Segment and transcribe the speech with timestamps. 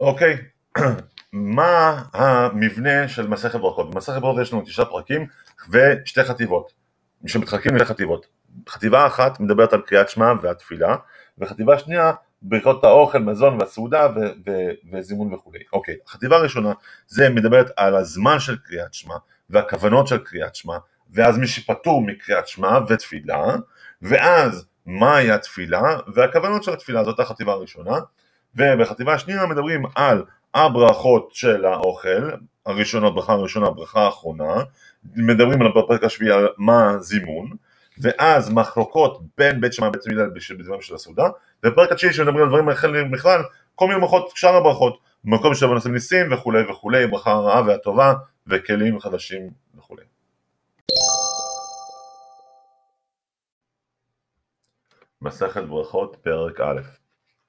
[0.00, 0.36] אוקיי,
[1.32, 3.90] מה המבנה של מסכת ברכות?
[3.90, 5.26] במסכת ברכות יש לנו תשעה פרקים
[5.70, 6.72] ושתי חטיבות,
[7.26, 8.26] שמתחלקים לשתי חטיבות.
[8.68, 10.96] חטיבה אחת מדברת על קריאת שמע והתפילה,
[11.38, 12.12] וחטיבה שנייה
[12.42, 15.58] ברכות האוכל, מזון והסעודה ו- ו- וזימון וכולי.
[15.72, 16.72] אוקיי, החטיבה הראשונה
[17.06, 19.14] זה מדברת על הזמן של קריאת שמע
[19.50, 20.76] והכוונות של קריאת שמע,
[21.10, 23.56] ואז מי שפטור מקריאת שמע ותפילה,
[24.02, 27.98] ואז מהי התפילה והכוונות של התפילה, זאת החטיבה הראשונה,
[28.54, 32.30] ובחטיבה השנייה מדברים על הברכות של האוכל,
[32.66, 34.54] הראשונות, ברכה הראשונה, ברכה האחרונה,
[35.16, 37.50] מדברים על הפרק השביעי על מה זימון,
[37.98, 41.28] ואז מחלוקות בין בית שמע ובית הלל בדברים של הסעודה,
[41.66, 43.40] ופרק התשיעי שמדברים על דברים אחרים בכלל,
[43.74, 48.14] כל מיני ברכות, שאר הברכות, במקום שבו נושאים ניסים וכולי וכולי, ברכה הרעה והטובה
[48.46, 50.02] וכלים חדשים וכולי.
[55.22, 56.80] מסכת ברכות פרק א',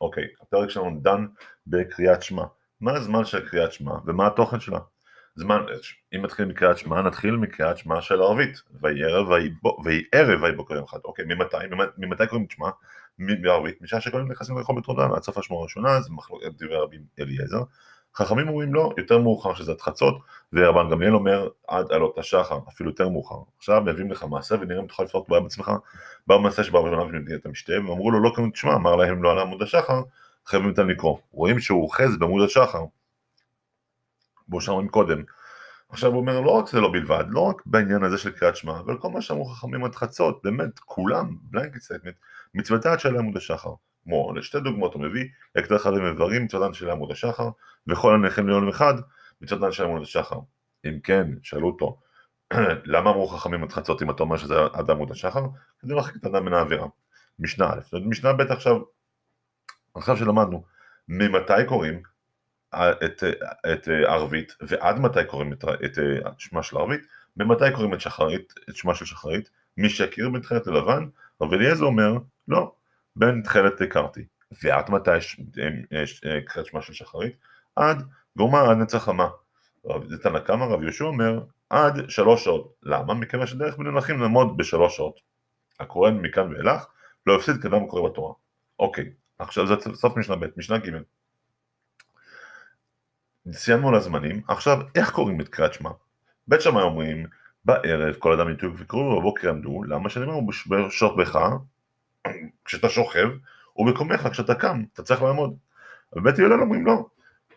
[0.01, 1.25] אוקיי, הפרק שלנו דן
[1.67, 2.43] בקריאת שמע.
[2.81, 4.79] מה הזמן של קריאת שמע ומה התוכן שלה?
[5.35, 5.65] זמן,
[6.15, 9.03] אם נתחיל מקריאת שמע, נתחיל מקריאת שמע של ערבית, ויהי
[10.11, 11.57] ערב ויהי בוקר יום אחד, אוקיי, ממתי?
[11.97, 12.69] ממתי קוראים את שמע?
[13.41, 17.63] בערבית, משעה שקוראים נכנסים לאכול בתודה, עד סוף השמוע הראשונה, זה מחלוקת דברי רבי אליעזר.
[18.15, 20.21] חכמים אומרים לא, יותר מאוחר שזה עד חצות,
[20.53, 23.35] ורבן גמליאל אומר עד עלות השחר, אפילו יותר מאוחר.
[23.57, 25.71] עכשיו מביאים לך מעשה ונראה אם תוכל לפתור את בעיה בעצמך.
[26.27, 29.31] בא מעשה שבאו בניו מבית המשתה, ואמרו לו לא קרינו את שמע, אמר להם לא
[29.31, 30.01] עלה עמוד השחר,
[30.45, 31.17] חייבים אתם לקרוא.
[31.31, 32.83] רואים שהוא אוחז בעמוד השחר,
[34.45, 35.23] כמו שאמרנו קודם.
[35.89, 38.79] עכשיו הוא אומר לא רק זה לא בלבד, לא רק בעניין הזה של קריאת שמע,
[38.79, 42.15] אבל כל מה שאמרו חכמים עד חצות, באמת כולם, blanket statement,
[42.53, 43.73] מצוותן עד שיעלה עמוד השחר.
[44.03, 47.49] כמו לשתי דוגמאות הוא מביא, הקטר חלבים ואיברים מצוותן עד שיעלה עמוד השחר,
[47.87, 48.93] וכל הנאכלים ליום אחד
[49.41, 50.39] מצוותן עד שיעלה עמוד השחר.
[50.85, 51.99] אם כן, שאלו אותו,
[52.93, 55.45] למה אמרו חכמים עד חצות אם אתה אומר שזה עד עמוד השחר?
[55.79, 56.87] כדי להרחיק את האדם מן האווירה.
[57.39, 58.81] משנה א', משנה ב' עכשיו,
[59.95, 60.63] עכשיו שלמדנו,
[61.07, 62.01] ממתי קוראים
[62.75, 63.23] את,
[63.73, 67.01] את ערבית ועד מתי קוראים את, את, את שמה של ערבית,
[67.37, 71.07] ממתי קוראים את שחרית, את שמה של שחרית, מי שיכיר תכלת ללבן,
[71.41, 72.75] רב אליעזר אומר, לא,
[73.15, 74.25] בין תכלת הכרתי,
[74.63, 75.11] ועד מתי
[76.45, 77.35] קריאת שמה של שחרית?
[77.75, 78.03] עד
[78.37, 79.29] גורמה עד נצח חמה.
[80.09, 82.73] זה תנא קמא, רב יהושע אומר, עד שלוש שעות.
[82.83, 83.13] למה?
[83.13, 85.19] מכיוון שדרך בני מלכים ללמוד בשלוש שעות.
[85.79, 86.85] הקורא מכאן ואילך
[87.27, 88.33] לא הפסיד כאדם הקורא בתורה.
[88.79, 90.89] אוקיי, עכשיו זה סוף משנה ב', משנה ג'.
[93.51, 95.89] סיימנו על הזמנים, עכשיו איך קוראים את קריאת שמע?
[96.47, 97.25] בית שמאי אומרים
[97.65, 100.39] בערב כל אדם יתוג וקראו ובבוקר יעמדו, למה שנאמר
[100.69, 101.39] בשוכבך
[102.65, 103.27] כשאתה שוכב
[103.75, 105.57] ובקומך כשאתה קם, אתה צריך לעמוד.
[106.15, 107.05] בבית הלל אומרים לא,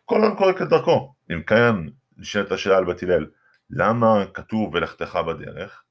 [0.04, 1.14] כל העם קורא כדרכו.
[1.32, 1.74] אם כן
[2.16, 3.26] נשאלת השאלה על בית הלל,
[3.70, 5.82] למה כתוב ולכתך בדרך?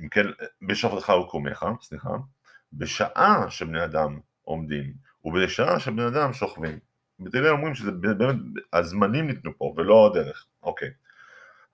[0.00, 0.26] אם כן,
[0.62, 2.10] בשוכבך וקומך, סליחה,
[2.72, 4.92] בשעה שבני אדם עומדים
[5.24, 6.78] ובשעה שבני אדם שוכבים.
[7.18, 8.36] בית הלל אומרים שזה באמת,
[8.72, 10.90] הזמנים ניתנו פה ולא הדרך, אוקיי.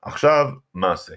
[0.03, 1.15] עכשיו, מעשה.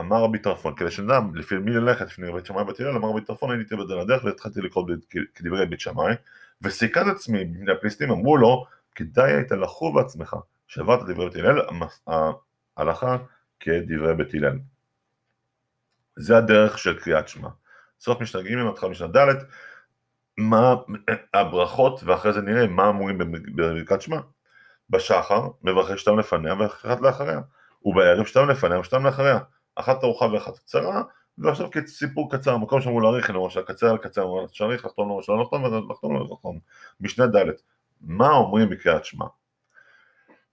[0.00, 3.20] אמר רבי טרפון, כדי שנדע לפי מי ללכת לפני בית שמאי ובית הלל, אמר רבי
[3.20, 4.88] טרפון, הייתי בדרך הדרך והתחלתי לקרוא
[5.34, 6.14] כדברי בית שמאי,
[6.62, 10.36] וסיכת עצמי בפני הפליסטים, אמרו לו, כדאי היית לחוב בעצמך,
[10.68, 11.60] שעברת דברי בית הלל,
[12.76, 13.16] הלכה
[13.60, 14.58] כדברי בית הלל.
[16.16, 17.48] זה הדרך של קריאת שמע.
[18.00, 19.34] סוף משנה ג' מתחיל משנה ד',
[20.38, 20.74] מה
[21.34, 24.20] הברכות, ואחרי זה נראה מה אמורים בברכת שמע.
[24.90, 27.40] בשחר מברך שתיים לפניה ואחת לאחריה,
[27.84, 29.38] ובערב שתיים לפניה ושתיים לאחריה,
[29.74, 31.02] אחת ארוחה ואחת קצרה,
[31.38, 35.42] ועכשיו כסיפור קצר, מקום שאמרו להאריך, אני אומר שהקצר על קצר, שצריך לחתום לו שלא
[35.42, 36.58] לחתום, ולחתום לו לחתום.
[37.00, 37.50] משנה ד'
[38.00, 39.26] מה אומרים בקריאת שמע?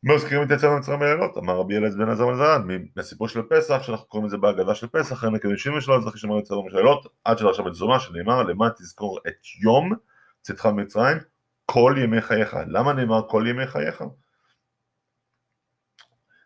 [0.03, 4.05] מזכירים את יצא ממצרים מהלילות, אמר רבי ילד בן עזר מזרן, מהסיפור של פסח, שאנחנו
[4.07, 7.63] קוראים את זה בהגדה של פסח, אחרי מקדשים ושלו, זכי שמר יצא מהלילות, עד שדרשה
[7.63, 9.93] בתזומה, שנאמר, למה תזכור את יום
[10.41, 11.17] צאתך ממצרים,
[11.65, 12.57] כל ימי חייך.
[12.67, 14.03] למה נאמר כל ימי חייך?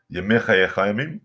[0.10, 1.20] ימי חייך ימים?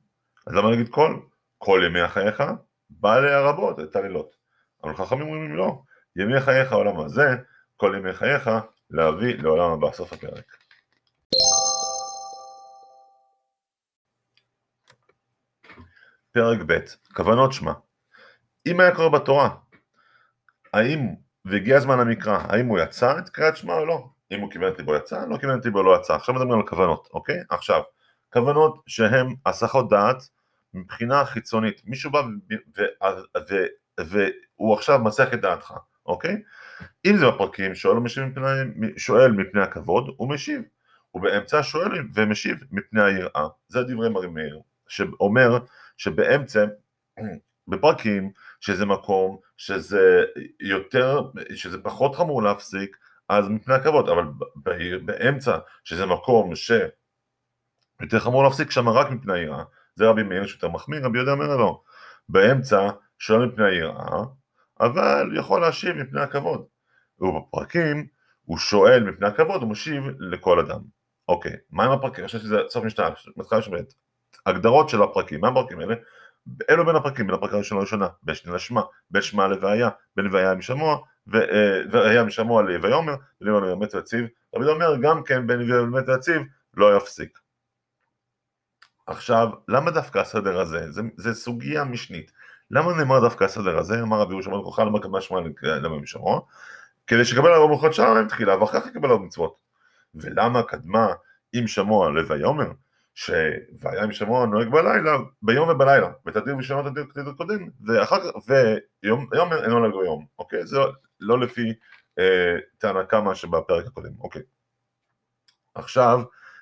[0.47, 1.17] אז למה נגיד כל?
[1.63, 2.43] כל ימי חייך
[2.91, 4.37] בא להרבות את הלילות.
[4.85, 5.83] אבל חכמים אומרים לא,
[6.17, 7.37] ימי חייך העולם הזה,
[7.77, 8.51] כל ימי חייך
[8.91, 10.57] להביא לעולם הבא, סוף הפרק.
[16.33, 16.79] פרק ב'
[17.15, 17.73] כוונות שמע
[18.67, 19.51] אם היה קורא בתורה
[20.73, 21.15] האם,
[21.45, 24.09] והגיע הזמן המקרא, האם הוא יצא את קריאת שמע או לא?
[24.33, 26.15] אם הוא כיוון את ליבו יצא, לא כיוון את ליבו לא יצא.
[26.15, 27.41] עכשיו מדברים על כוונות, אוקיי?
[27.51, 27.83] עכשיו,
[28.33, 30.23] כוונות שהן הסחות דעת
[30.75, 31.83] מבחינה חיצונית.
[31.85, 32.23] מישהו בא
[33.99, 35.75] והוא עכשיו מסך את דעתך,
[36.07, 36.43] אוקיי?
[37.07, 38.23] אם זה בפרקים, שואל מפני,
[38.97, 40.63] שואל מפני הכבוד, הוא משיב.
[41.11, 43.49] הוא באמצע שואל ומשיב מפני היראה.
[43.69, 45.59] זה דברי מרי מאיר, שאומר
[45.97, 46.65] שבאמצע,
[47.69, 48.31] בפרקים,
[48.61, 50.25] שזה מקום שזה
[50.61, 51.23] יותר,
[51.55, 52.97] שזה פחות חמור להפסיק,
[53.29, 54.25] אז מפני הכבוד, אבל
[55.05, 56.73] באמצע, שזה מקום ש...
[58.01, 59.63] יותר חמור להפסיק שם רק מפני היראה,
[60.01, 61.81] זה רבי מאיר שיותר מחמיר, רבי יהודה אומר לא,
[62.29, 62.89] באמצע
[63.19, 64.25] שלא מפני היראה,
[64.81, 66.65] אבל יכול להשיב מפני הכבוד.
[67.19, 68.07] ובפרקים
[68.45, 70.81] הוא שואל מפני הכבוד, הוא משיב לכל אדם.
[71.29, 72.27] אוקיי, מה עם הפרקים?
[72.27, 73.95] חושב שזה סוף משנה, מתחילה שבאמת.
[74.47, 75.95] הגדרות של הפרקים, מה הפרקים האלה?
[76.71, 80.55] אלו בין הפרקים, בין הפרק הראשון לראשונה, בין שני לשמה, בין שמע לוויה, בין לוויה
[80.55, 86.43] משמוע, והיה משמוע לויאמר, ולאמר למת ויציב, רבי אומר גם כן בין למת ויציב
[86.75, 87.39] לא יפסיק.
[89.07, 90.93] עכשיו, למה דווקא הסדר הזה?
[90.93, 92.33] זה, זה סוגיה משנית.
[92.71, 94.03] למה נאמר דווקא הסדר הזה?
[94.03, 96.41] אמר רבי ירושלים כוחה למה קדמה שמע למה משמוע?
[97.07, 99.57] כדי שקבל עליו מלכות שער תחילה ואחר כך יקבל עוד מצוות.
[100.15, 101.13] ולמה קדמה
[101.53, 102.71] עם שמוע לויאמר?
[103.15, 108.49] שהיה עם שמוע נוהג בלילה, ביום ובלילה, ותדיר ושמוע תדיר כתדיר קודם, ואחר כך,
[109.03, 110.67] ויום אינו נוהג ביום, אוקיי?
[110.67, 110.79] זה
[111.21, 111.73] לא לפי
[112.19, 114.43] אה, טענה כמה שבפרק הקודם, אוקיי.
[115.75, 116.21] עכשיו,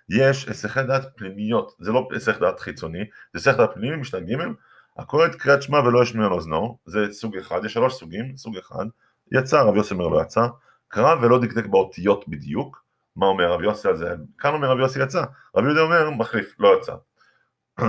[0.09, 4.37] יש הסכי דעת פנימיות, זה לא הסך דעת חיצוני, זה הסך דעת פנימי, משנה ג'
[4.99, 8.57] הקורא את קריאת שמע ולא ישמיע על אוזנו, זה סוג אחד, יש שלוש סוגים, סוג
[8.57, 8.85] אחד,
[9.33, 10.47] יצא, רב יוסי אומר לא יצא,
[10.89, 12.85] קרא ולא דקדק באותיות בדיוק,
[13.17, 14.15] מה אומר רב יוסי על זה?
[14.39, 15.25] כאן אומר רב יוסי יצא,
[15.57, 16.95] רב יהודה אומר מחליף, לא יצא.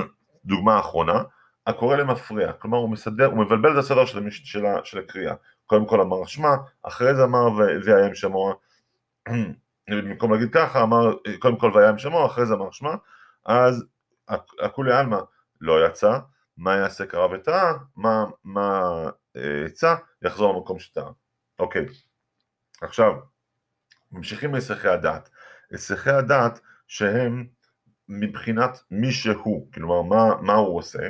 [0.46, 1.24] דוגמה אחרונה,
[1.68, 5.34] הקורא למפריע, כלומר הוא מסדר, הוא מבלבל את הסדר של, המש, של, של הקריאה,
[5.66, 7.48] קודם כל אמר שמע, אחרי זה אמר
[8.06, 8.54] עם שמוע,
[9.96, 12.96] במקום להגיד ככה, אמר קודם כל והיה עם שמוע, אחרי זה אמר שמע,
[13.46, 13.86] אז
[14.60, 15.20] הכולי עלמא
[15.62, 16.20] לא יצא,
[16.58, 18.82] מה יעשה קרא וטעה, מה, מה
[19.36, 21.12] אה, יצא, יחזור למקום שטעה.
[21.60, 21.86] אוקיי,
[22.82, 23.14] עכשיו,
[24.12, 25.30] ממשיכים להיסחי הדת.
[25.72, 27.48] היסחי הדת שהם
[28.10, 31.10] מבחינת מי שהוא, כלומר מה, מה הוא עושה,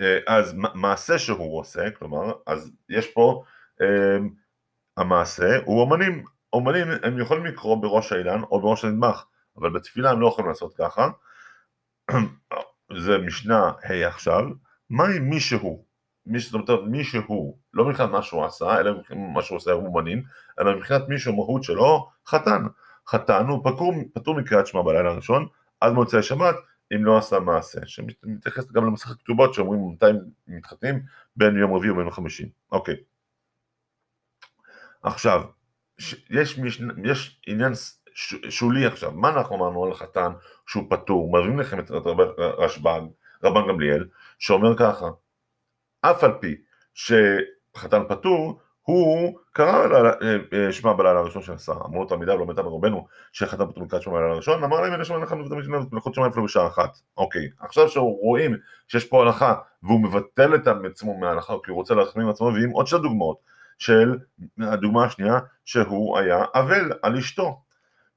[0.00, 3.44] אה, אז מעשה שהוא עושה, כלומר, אז יש פה
[3.80, 4.18] אה,
[4.96, 9.24] המעשה הוא אומנים, אומנים הם יכולים לקרוא בראש האילן או בראש הנדמך,
[9.56, 11.08] אבל בתפילה הם לא יכולים לעשות ככה,
[13.04, 14.44] זה משנה ה' עכשיו,
[14.90, 15.84] מה עם מי שהוא?
[16.26, 19.72] מי, זאת אומרת מי שהוא, לא מבחינת מה שהוא עשה, אלא מבחינת מה שהוא עושה
[19.72, 20.22] אומנים,
[20.60, 22.62] אלא מבחינת מי שהוא מהות שלו, חתן.
[23.08, 25.46] חתן הוא פטור, פטור מקריאת שמע בלילה הראשון,
[25.80, 26.54] עד מוצאי שבת,
[26.94, 30.06] אם לא עשה מעשה, שמתייחס גם למסכת כתובות שאומרים מתי
[30.48, 31.02] מתחתנים
[31.36, 32.50] בין יום רביעי ובין יום חמישי.
[32.72, 32.96] אוקיי.
[35.02, 35.42] עכשיו,
[36.30, 37.72] יש, יש, יש עניין
[38.48, 40.32] שולי עכשיו, מה אנחנו אמרנו על החתן
[40.66, 41.90] שהוא פטור, מביאים לכם את
[42.38, 43.00] רשב"ג,
[43.44, 44.08] רבן גמליאל,
[44.38, 45.08] שאומר ככה,
[46.00, 46.56] אף על פי
[46.94, 49.86] שחתן פטור, הוא קרא
[50.22, 54.02] אה, אה, שמע בלילה הראשון של עשה, אמרו תלמידיו לא מתה ברובנו שחתן פטור מקראת
[54.02, 55.34] שמע בלילה הראשון, אמר להם הנה שמע לך
[55.92, 58.56] מלאכות שמע אפילו בשעה אחת, אוקיי, עכשיו שרואים
[58.88, 62.70] שיש פה הלכה והוא מבטל את עצמו מההלכה כי הוא רוצה להחמיא עם עצמו, ועם
[62.70, 64.18] עוד שתי דוגמאות של
[64.58, 67.60] הדוגמה השנייה שהוא היה אבל על אשתו.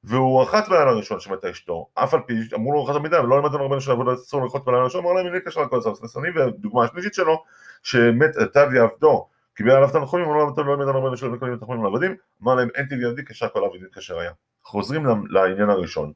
[0.03, 3.59] והוא רחץ בלילה הראשון שמתה אשתו, אף על פי אמרו לו רחץ במידה ולא למדנו
[3.59, 6.83] הרבה של עבודה אסור לרחוץ בלילה הראשון, אמר להם הנה קשר לכל הסרס נסני, ודוגמה
[6.83, 7.43] השלישית שלו,
[7.83, 12.15] שמת תב יעבדו, קיבל עליו תנחומים, אמרו לו לא למדנו הרבה של מקבלים תנחומים לעבדים,
[12.43, 14.31] אמר להם אין טבעי עבדי קשר כל עבדים כאשר היה.
[14.63, 16.11] חוזרים לעניין הראשון,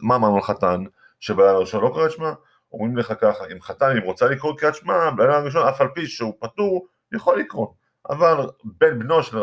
[0.00, 0.84] מה אמרנו לחתן,
[1.20, 2.32] שבלילה הראשון לא קרא את שמע,
[2.72, 6.06] אומרים לך ככה, אם חתן אם רוצה לקרוא קריאת שמע, בלילה הראשון אף על פי
[6.06, 7.66] שהוא פטור, יכול לקרוא,
[8.10, 9.38] אבל בן בנו של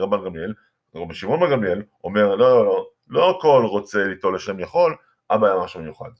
[0.00, 0.54] רבן גמליאל,
[0.94, 4.96] רבי שמעון בן גמליאל, אומר לא לא לא לא כל רוצה ליטול לשם יכול,
[5.30, 6.10] אבא היה משהו מיוחד.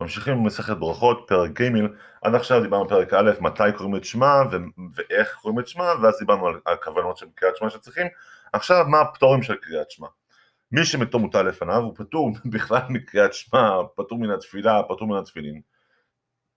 [0.00, 1.70] ממשיכים במסכת ברכות, פרק ג',
[2.22, 4.42] עד עכשיו דיברנו פרק א', מתי קוראים את שמע
[4.94, 8.06] ואיך קוראים את שמע, ואז דיברנו על הכוונות של קריאת שמע שצריכים,
[8.52, 10.06] עכשיו מה הפטורים של קריאת שמע.
[10.72, 15.60] מי שמתו מוטל לפניו הוא פטור בכלל מקריאת שמע, פטור מן התפילה, פטור מן התפילין.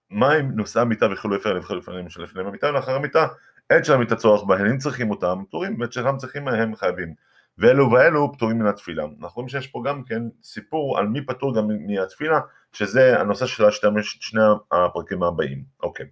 [0.09, 3.27] מה עם נושאי המיטה וכאילו יפה לבחור לפניהם שלפניהם המיטה, לאחר המיטה
[3.69, 7.13] עת שלהם את הצורך בהם, אם צריכים אותם, פטורים, ועת שאינם צריכים הם חייבים.
[7.57, 9.03] ואלו ואלו פטורים מן התפילה.
[9.03, 12.39] אנחנו רואים שיש פה גם כן סיפור על מי פטור גם מהתפילה,
[12.73, 15.63] שזה הנושא של שני, שני הפרקים הבאים.
[15.83, 16.05] אוקיי.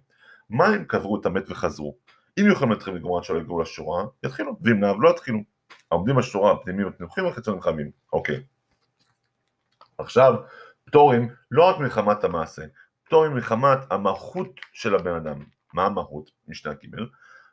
[0.50, 1.96] מה קברו את המת וחזרו?
[2.40, 5.38] אם יכולים להתחיל לגמור עד שלא יגעו לשורה, יתחילו, ואם נאהב לא יתחילו.
[5.90, 7.90] העומדים בשורה הפנימיים והתנוחים והחיצונים חייבים.
[8.12, 8.42] אוקיי.
[9.98, 10.34] עכשיו,
[10.84, 12.62] פטורים לא רק מחמת המעשה,
[13.08, 15.44] פטורים מחמת המהות של הבן אדם.
[15.74, 16.30] מה המהות?
[16.48, 16.96] משנה ג'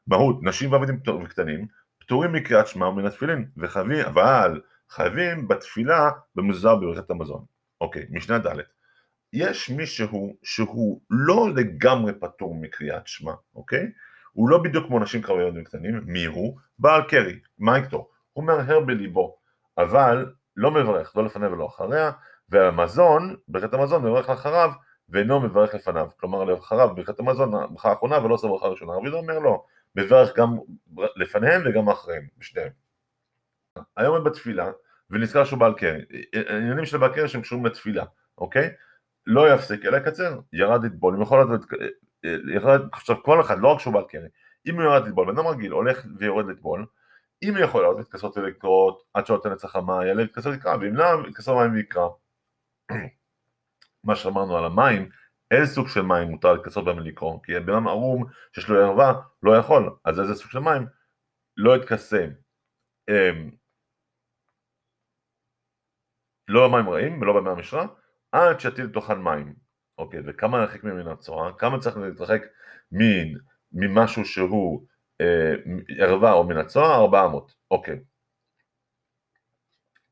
[0.08, 1.68] מהות, נשים ועבדים וקטנים,
[2.00, 7.46] פטורים מקריאת שמע ומן התפילין, וחייבים, אבל חייבים בתפילה במוזר בברכת המזון.
[7.82, 8.58] אוקיי, משנה ד'
[9.34, 13.92] יש מישהו שהוא לא לגמרי פטור מקריאת שמע, אוקיי?
[14.32, 16.58] הוא לא בדיוק כמו נשים קרביות וקטנים, מי הוא?
[16.80, 18.10] בעל קרי, מה איתו?
[18.34, 19.38] הוא מהרהר בליבו,
[19.78, 22.12] אבל לא מברך, לא לפניה ולא אחריה,
[22.50, 24.72] והמזון, ברכת המזון מברך לאחריו,
[25.10, 29.40] ואינו מברך לפניו, כלומר לאחריו ברכת המזון, ברכה האחרונה ולא עושה ברכה ראשונה, רבי אומר
[29.40, 29.64] לא,
[29.96, 30.58] מברך גם
[31.16, 32.72] לפניהם וגם אחריהם, בשניהם.
[33.98, 34.72] היום בתפילה,
[35.10, 36.02] ונזכר שהוא בעל קרי,
[36.34, 38.06] העניינים של בעל קרי שהם קשורים לתפילה,
[38.38, 38.70] אוקיי?
[39.26, 41.66] לא יפסיק אלא יקצר, ירד לטבול, יכול לתת,
[42.56, 44.28] יכול, עכשיו כל אחד, לא רק שהוא בעל קרי,
[44.68, 46.86] אם הוא ירד לטבול, בן אדם רגיל הולך ויורד לטבול,
[47.44, 51.24] אם הוא יכול לעלות להתכסות ולקרות עד שלא תנצח חמה, יעלה להתכסות ולקרא, ואם לא,
[51.24, 52.08] להתכסות מים ויקרא.
[54.06, 55.10] מה שאמרנו על המים,
[55.52, 57.40] איזה סוג של מים מותר להתכסות בהם ולקרוא?
[57.44, 60.88] כי בן אדם ערום שיש לו ערווה לא יכול, אז איזה סוג של מים?
[61.58, 62.26] לא יתכסה.
[63.10, 63.52] אמ,
[66.48, 67.88] לא במים רעים ולא במים המשרה,
[68.32, 69.56] עד שיטיל לתוכן מים.
[69.98, 71.54] אוקיי, וכמה נרחיק ממנה הצורה?
[71.58, 72.42] כמה צריך להתרחק
[73.72, 74.88] ממשהו שהוא
[75.22, 75.54] אה,
[76.00, 77.02] ערווה או מן הצוהר?
[77.02, 77.54] 400.
[77.72, 78.00] אוקיי.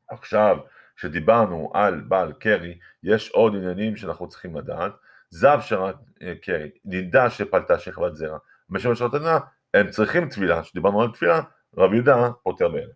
[0.09, 0.57] עכשיו,
[1.03, 4.91] כשדיברנו על בעל קרי, יש עוד עניינים שאנחנו צריכים לדעת.
[5.29, 8.37] זב שרת אה, קרי, נידה שפלטה שכבת זרע,
[8.69, 9.39] משמש רוטנה,
[9.73, 11.41] הם צריכים טבילה, כשדיברנו על טבילה,
[11.77, 12.91] רב יהודה פותר באלה.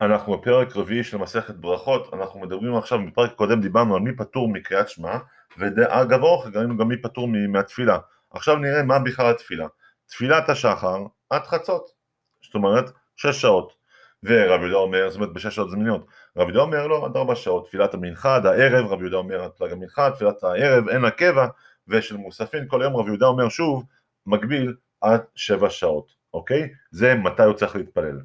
[0.00, 4.48] אנחנו בפרק רביעי של מסכת ברכות, אנחנו מדברים עכשיו, בפרק קודם דיברנו על מי פטור
[4.48, 5.18] מקריאת שמע,
[5.58, 7.98] ואגב אורך ראינו גם מי פטור מהתפילה.
[8.30, 9.66] עכשיו נראה מה בכלל התפילה.
[10.06, 12.01] תפילת השחר עד חצות,
[12.52, 13.72] זאת אומרת שש שעות.
[14.24, 16.06] ורב יהודה אומר, זאת אומרת בשש שעות זמיניות,
[16.36, 19.50] רב יהודה אומר לו עד ארבע שעות, תפילת המנחה עד הערב, רב יהודה אומר עד
[19.50, 21.46] תפילת המנחה, תפילת הערב, אין לה קבע,
[21.88, 23.84] ושל מוספין, כל היום רב יהודה אומר שוב,
[24.26, 26.68] מקביל עד שבע שעות, אוקיי?
[26.90, 28.20] זה מתי הוא צריך להתפלל.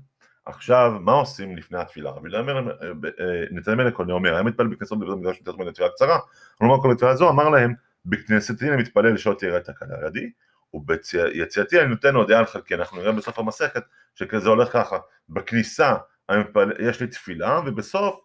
[0.46, 2.10] עכשיו, מה עושים לפני התפילה?
[2.10, 2.88] רבי יהודה אומר, אה,
[3.19, 6.19] אה, נתנאל מלך קודם אומר, היה מתפלל בכנסות בבית המקדש מתחת בין התפילה קצרה,
[6.60, 7.74] הוא אמר כל התפילה הזו, אמר להם,
[8.05, 10.31] בכנסתי אני מתפלל שלא תראה את הקלה על ידי,
[10.74, 13.83] וביציאתי אני נותן הודעה על חלקי, אנחנו נראה בסוף המסכת
[14.15, 14.97] שכזה הולך ככה,
[15.29, 15.95] בכניסה
[16.31, 18.24] מתפלל, יש לי תפילה, ובסוף,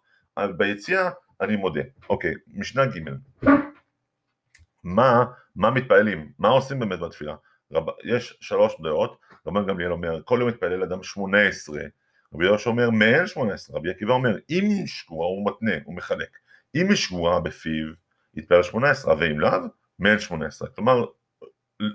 [0.57, 1.09] ביציאה
[1.41, 1.81] אני מודה.
[2.09, 2.99] אוקיי, משנה ג'
[4.83, 6.31] מה, מה מתפללים?
[6.39, 7.35] מה עושים באמת בתפילה?
[7.71, 11.81] רב, יש שלוש דעות, רבן גמליאל אומר, כל יום מתפלל אדם שמונה עשרה
[12.33, 15.95] רבי יהושע אומר מעין שמונה עשרה, רבי עקיבא אומר אם היא שגורה הוא מתנה, הוא
[15.95, 16.37] מחלק,
[16.75, 17.87] אם היא שגורה בפיו
[18.33, 19.59] יתפלל שמונה עשרה ואם לאו
[19.99, 21.05] מעין שמונה עשרה, כלומר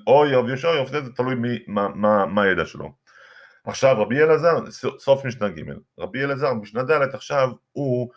[0.07, 2.93] או יהושע או רבי זה תלוי מי, מה, מה, מה הידע שלו.
[3.65, 5.63] עכשיו רבי אלעזר, סוף משנה ג',
[5.99, 8.11] רבי אלעזר משנה ד' עכשיו הוא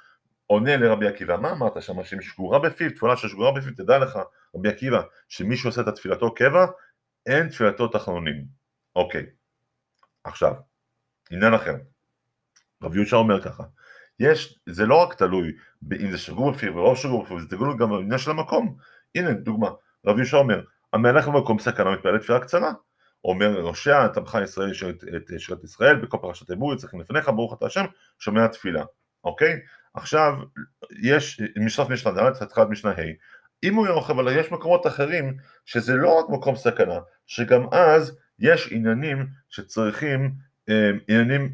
[0.47, 4.19] עונה לרבי עקיבא, מה אמרת שם, שאם שגורה בפיו, תפילה ששגורה בפיו, תדע לך,
[4.55, 6.65] רבי עקיבא, שמי שעושה את התפילתו קבע,
[7.25, 8.45] אין תפילתו תחנונים.
[8.95, 9.25] אוקיי,
[10.23, 10.53] עכשיו,
[11.31, 11.75] עניין אחר,
[12.83, 13.63] רבי יהושע אומר ככה,
[14.19, 15.51] יש, זה לא רק תלוי
[16.01, 18.77] אם זה שגור בפיו ולא שגור בפיו, זה תלוי גם בעניין של המקום.
[19.15, 19.69] הנה דוגמה,
[20.05, 20.61] רבי יהושע אומר,
[20.93, 22.71] המלך במקום סכנה מתפלל תפילה קצרה.
[23.23, 24.71] אומר ראשיה, תמכה ישראל
[25.15, 27.85] את שירת ישראל, בכל פרשת אמור יצחקים לפניך, ברוך אתה השם,
[28.19, 28.83] שומע תפילה,
[29.23, 29.59] אוקיי?
[29.93, 30.33] עכשיו,
[31.01, 33.01] יש, משנת משנה ד', התחלת משנה ה',
[33.63, 38.71] אם הוא ירוכב, אבל יש מקומות אחרים, שזה לא רק מקום סכנה, שגם אז יש
[38.71, 40.31] עניינים שצריכים,
[40.69, 41.49] אה, עניינים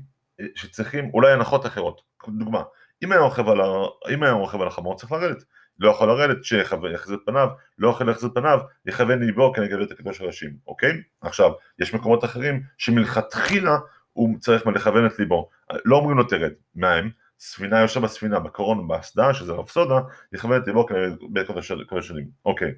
[0.56, 2.63] שצריכים אולי הנחות אחרות, דוגמה,
[3.03, 5.44] אם היה רוכב על החמור צריך לרדת,
[5.79, 9.91] לא יכול לרדת, שיחזיר את פניו, לא יכול להחזיר את פניו, יכוון ליבו כנגד את
[9.91, 11.01] הקדוש הראשים, אוקיי?
[11.22, 13.77] עכשיו, יש מקומות אחרים שמלכתחילה
[14.13, 15.50] הוא צריך לכוון את ליבו,
[15.86, 17.10] לא אומרים לו תרד, מה הם?
[17.39, 20.00] ספינה יושב בספינה, בקורון, באסדה, שזה רב סודה,
[20.34, 22.74] יכוון את ליבו כנגד קודש הראשונים, אוקיי.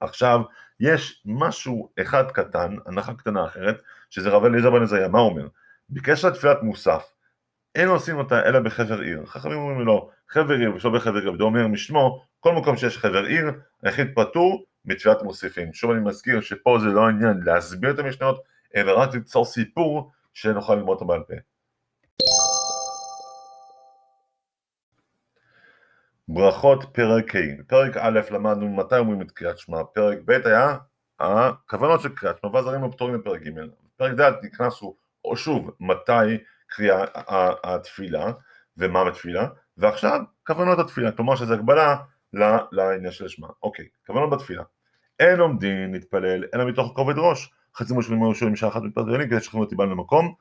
[0.00, 0.40] עכשיו,
[0.80, 3.76] יש משהו אחד קטן, הנחה קטנה אחרת,
[4.10, 5.48] שזה רב אליעזר בן עזריה, מה הוא אומר?
[5.90, 7.12] בקשר לתפילת מוסף,
[7.76, 9.26] אין עושים אותה אלא בחבר עיר.
[9.26, 13.44] חכמים אומרים לו, חבר עיר ושלא בחבר עיר, אומר משמו, כל מקום שיש חבר עיר,
[13.82, 15.72] היחיד פטור מתפילת מוסיפים.
[15.72, 18.42] שוב אני מזכיר שפה זה לא העניין להסביר את המשניות,
[18.76, 21.34] אלא רק ליצור סיפור שנוכל ללמוד אותו בעל פה.
[26.28, 30.76] ברכות פרק ה', פרק א' למדנו מתי אומרים את קריאת שמע, פרק ב' היה
[31.20, 33.50] הכוונות של קריאת שמע, ואז הראינו פטורים בפרק ג',
[33.96, 37.04] פרק ד' נכנסו או שוב, מתי קריאה
[37.64, 38.32] התפילה
[38.76, 41.96] ומה בתפילה, ועכשיו כוונות התפילה, כלומר שזו הגבלה
[42.72, 43.48] לעניין של השמה.
[43.62, 44.62] אוקיי, כוונות בתפילה.
[45.20, 49.58] אין עומדין להתפלל אלא מתוך כובד ראש, חצי מושבים ראשונים משעה אחת מתפללים כדי שכם
[49.58, 50.34] אותי למקום.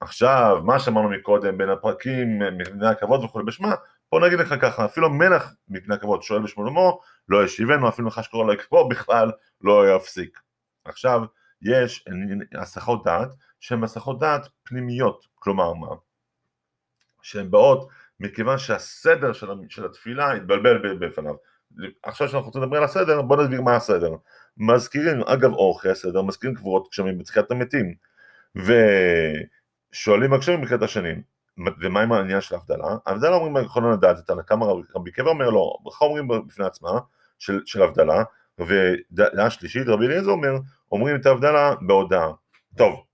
[0.00, 3.74] עכשיו, מה שאמרנו מקודם בין הפרקים, מפני הכבוד וכולי בשמה,
[4.12, 8.44] בוא נגיד לך ככה, אפילו מלך מפני הכבוד שואל בשמולמו, לא ישיבנו, אפילו לך שקורא
[8.46, 9.30] לו יקבור בכלל,
[9.60, 10.40] לא יפסיק.
[10.84, 11.22] עכשיו,
[11.62, 12.04] יש
[12.54, 13.28] הסחות דעת
[13.60, 15.88] שהן הסחות דעת פנימיות, כלומר מה?
[17.22, 17.88] שהן באות
[18.20, 21.34] מכיוון שהסדר של, של התפילה התבלבל בפניו.
[22.02, 24.14] עכשיו שאנחנו רוצים לדבר על הסדר, בואו נסביר מה הסדר.
[24.56, 27.94] מזכירים, אגב אורכי הסדר, מזכירים קבורות גשמים בתחילת המתים,
[28.56, 31.22] ושואלים הגשמים בתחילת השנים,
[31.80, 32.96] ומה עם העניין של ההבדלה?
[33.06, 36.90] ההבדלה אומרים יכולים לדעת את הנקמה רבי קבע אומר לא, ברכה אומרים בפני עצמה,
[37.38, 38.22] של, של הבדלה,
[38.58, 40.52] ודעה שלישית, רבי אליעזר אומר,
[40.92, 42.28] אומרים את ההבדלה בהודעה.
[42.76, 43.04] טוב,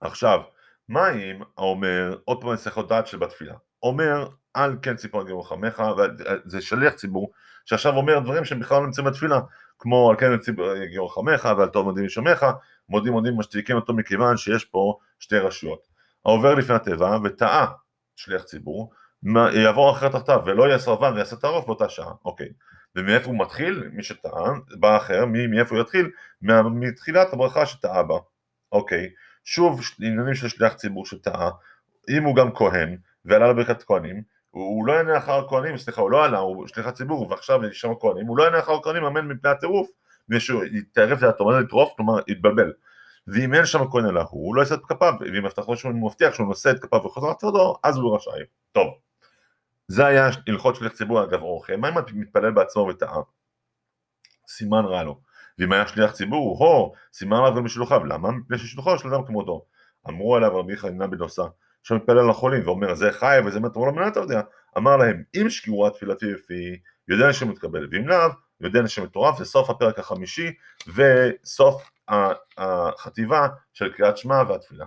[0.00, 0.40] עכשיו,
[0.88, 5.82] מה אם אומר, עוד פעם צריך הודעת של בתפילה, אומר על כן ציפור גיבור חמך,
[6.44, 7.32] זה שליח ציבור
[7.64, 9.40] שעכשיו אומר דברים שהם בכלל לא נמצאים בתפילה,
[9.78, 10.30] כמו על כן
[10.90, 12.46] גיבור חמך ועל טוב מודים ושמך,
[12.88, 15.88] מודים מודים משתיקים אותו מכיוון שיש פה שתי רשויות.
[16.24, 17.66] העובר לפני הטבע וטעה
[18.16, 18.92] שליח ציבור,
[19.52, 22.48] יעבור אחרי תחתיו ולא יהיה סרבן ויעשה הרוב באותה שעה, אוקיי.
[22.98, 23.88] ומאיפה הוא מתחיל?
[23.92, 26.10] מי שטעה, בא אחר, מאיפה הוא יתחיל?
[26.42, 28.18] מתחילת הברכה שטעה בה,
[28.72, 29.10] אוקיי.
[29.44, 31.50] שוב עניינים של שליח ציבור שטעה,
[32.10, 36.24] אם הוא גם כהן ועלה לברכת כהנים, הוא לא יענה אחר הכהנים, סליחה, הוא לא
[36.24, 39.50] עלה, הוא שליח הציבור ועכשיו יש שם כהנים, הוא לא יענה אחר הכהנים אמן מפני
[39.50, 39.90] הטירוף,
[40.28, 42.72] מפני שהוא יתערף את אומר לטרוף, כלומר יתבלבל.
[43.26, 45.92] ואם אין שם כהן אלא הוא, הוא לא יעשה את כפיו, ואם הבטח לו שהוא
[45.92, 48.40] מבטיח שהוא נושא את כפיו וחוזר לצדו, אז הוא רשאי.
[48.72, 48.86] טוב,
[49.88, 53.20] זה היה הלכות שליח ציבור אגב אורחם, מה אם מתפלל בעצמו וטעה?
[54.48, 55.20] סימן רע לו.
[55.58, 58.30] ואם היה שליח ציבור, הו, סימן עליו גם בשלוחיו, למה?
[58.30, 59.66] מפני ששלוחו של אדם כמותו.
[60.08, 61.42] אמרו עליו רבי חנינא בן דוסה,
[61.82, 64.40] שמתפלל על החולים ואומר זה חי וזה מת, אמרו לו מה אתה יודע?
[64.78, 66.78] אמר להם אם שגיורה תפילתי לפי
[67.08, 68.28] יודע לשם מתקבל ואם לאו
[68.60, 70.52] יודע לשם מטורף זה סוף הפרק החמישי
[70.94, 71.90] וסוף
[72.58, 74.86] החטיבה של קריאת שמע והתפילה.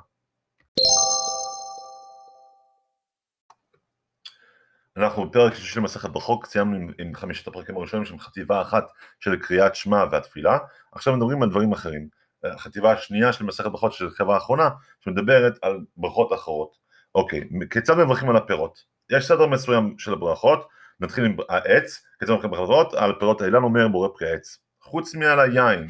[4.98, 8.88] אנחנו בפרק שישי למסכת ברכות סיימנו עם, עם חמשת הפרקים הראשונים של חטיבה אחת
[9.20, 10.58] של קריאת שמע והתפילה,
[10.92, 12.08] עכשיו מדברים על דברים אחרים.
[12.44, 14.70] החטיבה השנייה של מסכת ברכות של החברה האחרונה,
[15.00, 16.78] שמדברת על ברכות אחרות.
[17.16, 18.84] אוקיי, כיצד מברכים על הפירות?
[19.12, 20.68] יש סדר מסוים של הברכות,
[21.00, 24.58] נתחיל עם העץ, כיצד מברכים הפירות, על פירות האילן אומר בורא פרי העץ.
[24.82, 25.88] חוץ מעל היין,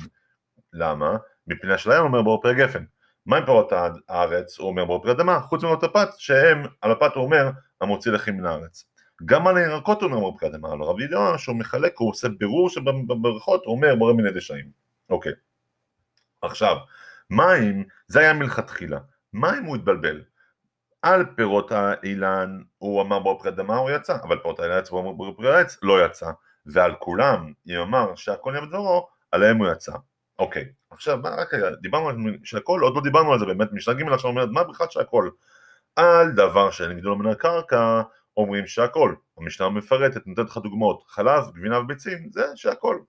[0.74, 1.18] למה?
[1.48, 2.84] מפני של היין אומר בורא פרי גפן.
[3.26, 3.72] מה עם פירות
[4.10, 4.60] הארץ?
[4.60, 7.50] הוא אומר בורא פרי אדמה, חוץ מפירות הפת, שהם, על הפת הוא אומר,
[7.82, 8.91] המוציא לחים מן הארץ.
[9.26, 12.70] גם על הירקות הוא אומר בורא אדמה, על הרב ידוע שהוא מחלק, הוא עושה בירור
[12.70, 14.72] שבברכות הוא אומר בורא מיני דשאים.
[15.10, 15.32] אוקיי.
[16.42, 16.78] עכשיו,
[17.30, 19.00] מים, זה היה מלכתחילה.
[19.34, 20.22] מה אם הוא התבלבל?
[21.02, 25.12] על פירות האילן הוא אמר בו פרי אדמה הוא יצא, אבל פירות האילן הוא אמר
[25.12, 26.32] בו פרי העץ לא יצא,
[26.66, 29.92] ועל כולם, אם אמר שהכל יהיה בדברו, עליהם הוא יצא.
[30.40, 33.94] אוקיי, עכשיו מה רק רגע, דיברנו על שהכל, עוד לא דיברנו על זה באמת, משנה
[33.94, 35.30] ג' עכשיו אומרת מה בכלל שהכל?
[35.96, 38.02] על דבר שאין גידול מן הקרקע,
[38.38, 43.00] אומרים שהכל, המשנה מפרטת, נותנת לך דוגמאות, חלב, גבינה וביצים, זה שהכל.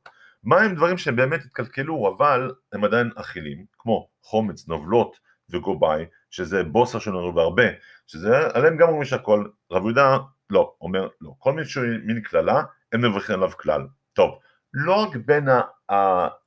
[0.44, 5.16] מה הם דברים שהם באמת התקלקלו אבל הם עדיין אכילים, כמו חומץ, נובלות
[5.50, 7.66] וגובאי, שזה בוסר שלנו והרבה,
[8.06, 10.18] שזה עליהם גם אומרים שהכל, רב יהודה
[10.50, 11.66] לא, אומר לא, כל מיני
[12.04, 13.86] מין קללה, הם מברכים עליו כלל.
[14.12, 14.38] טוב,
[14.74, 15.48] לא רק בין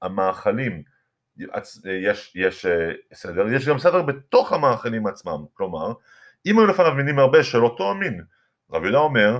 [0.01, 0.83] המאכלים
[1.85, 5.93] יש, יש אה, סדר, יש גם סדר בתוך המאכלים עצמם, כלומר,
[6.45, 8.21] אם היו לפניו מינים הרבה של אותו המין,
[8.71, 9.39] רב יהודה אומר,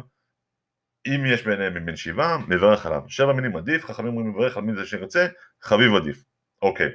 [1.08, 3.02] אם יש ביניהם מבין שבעה, מברך עליו.
[3.08, 5.28] שבע מינים עדיף, חכמים אומרים מברך על מין זה שירצה,
[5.62, 6.24] חביב עדיף.
[6.62, 6.90] אוקיי,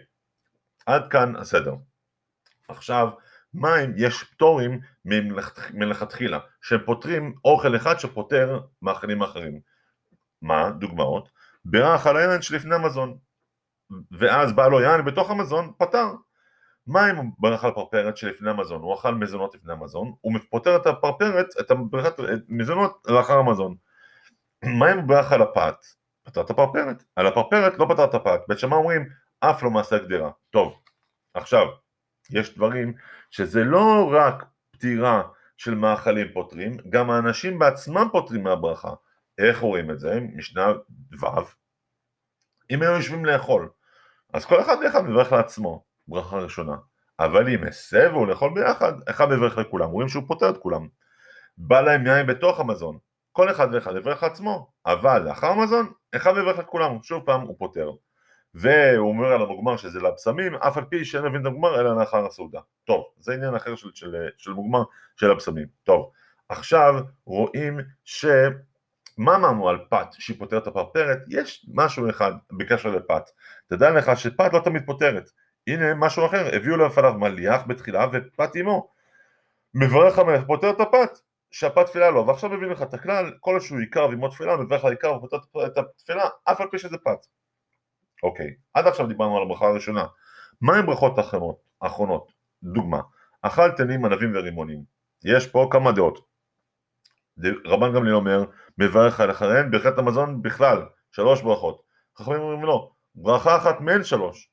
[0.86, 1.74] עד כאן הסדר.
[2.68, 3.10] עכשיו,
[3.54, 4.80] מה אם יש פטורים
[5.74, 9.60] מלכתחילה, שהם פותרים אוכל אחד שפותר מאכלים אחרים.
[10.42, 10.70] מה?
[10.70, 11.28] דוגמאות.
[11.64, 13.18] בירך על היין שלפני המזון,
[14.10, 16.06] ואז בא לו יין בתוך המזון, פתר.
[16.86, 17.00] מה
[17.38, 21.70] בירך על פרפרת שלפני המזון, הוא אכל מזונות לפני המזון, הוא פותר את הפרפרת, את
[21.70, 23.76] המזונות לאחר המזון.
[24.64, 25.76] מה אם בירך על הפת?
[26.22, 27.04] פתר את הפרפרת.
[27.16, 28.40] על הפרפרת לא פתר את הפת.
[28.48, 29.08] בית שמע אומרים,
[29.40, 30.30] אף לא מעשה גדרה.
[30.50, 30.80] טוב,
[31.34, 31.66] עכשיו,
[32.30, 32.92] יש דברים
[33.30, 35.22] שזה לא רק פטירה
[35.56, 38.94] של מאכלים פותרים, גם האנשים בעצמם פותרים מהברכה.
[39.38, 40.20] איך רואים את זה?
[40.34, 40.72] משנה
[41.20, 41.26] ו'
[42.70, 43.68] אם היו יושבים לאכול,
[44.34, 46.76] אז כל אחד ואחד מברך לעצמו, ברכה ראשונה.
[47.20, 50.88] אבל אם הסבו לאכול ביחד, אחד מברך לכולם, רואים שהוא פותר את כולם.
[51.58, 52.98] בא להם יין בתוך המזון,
[53.32, 57.90] כל אחד ואחד יברך לעצמו, אבל לאחר המזון, אחד מברך לכולם, שוב פעם הוא פותר.
[58.54, 62.26] והוא אומר על המוגמר שזה לבשמים, אף על פי שאין מבין את המוגמר אלא לאחר
[62.26, 62.60] הסעודה.
[62.84, 64.82] טוב, זה עניין אחר של, של, של מוגמר
[65.16, 65.66] של הבשמים.
[65.84, 66.10] טוב,
[66.48, 66.94] עכשיו
[67.24, 68.26] רואים ש...
[69.18, 71.18] מה אמרנו על פת שהיא פותרת את הפרפרת?
[71.28, 73.22] יש משהו אחד בקשר לפת.
[73.66, 75.30] תדע לך שפת לא תמיד פותרת.
[75.74, 78.90] הנה משהו אחר, הביאו לפניו מליח בתחילה ופת עמו.
[79.74, 81.18] מברך המלך, פותר את הפת,
[81.50, 84.90] שהפת תפילה לו, ועכשיו מביא לך את הכלל, כל שהוא עיקר ועמו תפילה, מברך על
[84.90, 87.26] עיקר ופותר את התפילה, אף על פי שזה פת.
[88.22, 90.06] אוקיי, עד עכשיו דיברנו על הברכה הראשונה.
[90.60, 91.18] מה עם ברכות
[91.80, 92.32] אחרונות?
[92.62, 93.00] דוגמה,
[93.42, 94.82] אכל תנים ענבים ורימונים.
[95.24, 96.30] יש פה כמה דעות.
[97.66, 98.44] רבן גמליאל אומר,
[98.78, 101.82] מברך על אחריהן ברכת המזון בכלל, שלוש ברכות.
[102.18, 104.50] חכמים אומרים לא, ברכה אחת מהן שלוש.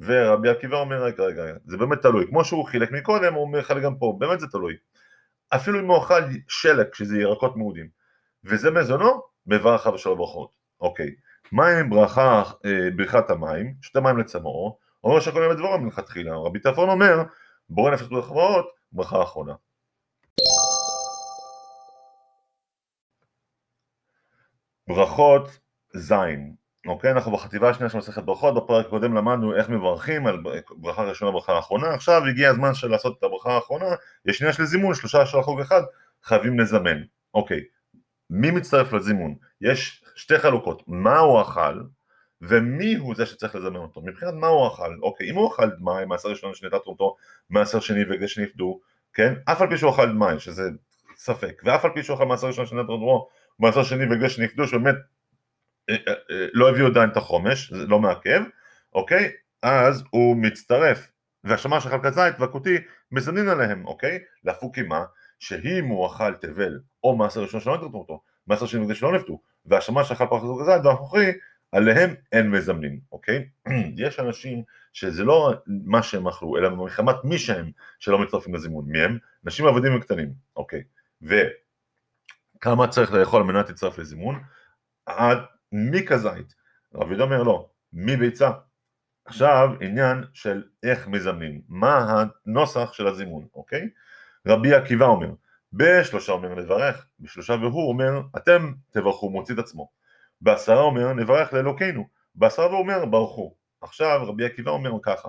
[0.00, 2.26] ורבי עקיבא אומר, רגע, רגע, זה באמת תלוי.
[2.26, 4.76] כמו שהוא חילק מקודם, הוא מחלק גם פה, באמת זה תלוי.
[5.48, 7.88] אפילו אם הוא אכל שלק, שזה ירקות מעודים,
[8.44, 10.50] וזה מזונו, מברך שלוש ברכות.
[10.80, 11.14] אוקיי,
[11.52, 16.88] מים ברכה, אה, ברכת המים, שותה מים לצמאו, אומר שהכל יהיה בדברו מלכתחילה, רבי טרפון
[16.88, 17.22] אומר,
[17.68, 19.54] בורא נפש ברחבות, ברכה אחרונה.
[24.88, 25.58] ברכות
[25.94, 26.54] זין,
[26.86, 31.30] אוקיי, אנחנו בחטיבה השנייה של מסכת ברכות, בפרק הקודם למדנו איך מברכים על ברכה ראשונה
[31.30, 33.86] וברכה האחרונה, עכשיו הגיע הזמן של לעשות את הברכה האחרונה,
[34.26, 35.82] יש שנייה של זימון, שלושה של החוג אחד,
[36.22, 37.02] חייבים לזמן,
[37.34, 37.60] אוקיי,
[38.30, 39.34] מי מצטרף לזימון?
[39.60, 41.80] יש שתי חלוקות, מה הוא אכל
[42.42, 46.04] ומי הוא זה שצריך לזמן אותו, מבחינת מה הוא אכל, אוקיי, אם הוא אכל דמאי,
[46.04, 47.16] מעשר ראשון שנהייתה תרומתו,
[47.50, 48.80] מעשר שני וגש שנפדו,
[49.12, 50.62] כן, אף על פי שהוא אכל דמאי, שזה
[51.16, 54.94] ספק, ואף על פי שהוא אכל מעשר ראשון שנהייתה תרומתו, מעשר שני וגש שנפדו, שבאמת
[56.52, 58.42] לא הביאו עדיין את החומש, זה לא מעכב,
[58.94, 59.32] אוקיי?
[59.62, 61.10] אז הוא מצטרף,
[61.44, 62.78] והשמש של חלקת זית והכותי
[63.12, 64.18] מזמנים עליהם, אוקיי?
[64.44, 65.04] להפוקי מה?
[65.38, 69.40] שאם הוא אכל תבל או מעשר ראשון שלא נתרתו אותו, מעשר שני וגש שלא נפתו,
[69.66, 71.32] והשמש אכל פרחת זית והנוכחי,
[71.72, 73.48] עליהם אין מזמנים, אוקיי?
[73.96, 78.84] יש אנשים שזה לא מה שהם אכלו, אלא מחמת מי שהם שלא מצטרפים לזימון.
[78.88, 79.18] מי הם?
[79.44, 80.82] נשים עבדים וקטנים, אוקיי.
[81.22, 84.42] וכמה צריך לאכול על מנת להצטרף לזימון?
[85.06, 85.38] עד
[85.72, 86.54] מכזית.
[86.94, 88.50] רבי יהודה אומר לא, מביצה.
[89.24, 93.88] עכשיו עניין של איך מזמנים, מה הנוסח של הזימון, אוקיי?
[94.46, 95.30] רבי עקיבא אומר,
[95.72, 99.90] בשלושה אומר לברך, בשלושה והוא אומר אתם תברכו מוציא את עצמו,
[100.40, 103.54] בעשרה אומר נברך לאלוקינו, בעשרה והוא אומר ברכו.
[103.80, 105.28] עכשיו רבי עקיבא אומר ככה,